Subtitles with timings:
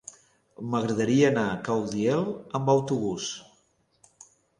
[0.69, 2.25] M'agradaria anar a Caudiel
[2.61, 3.29] amb autobús.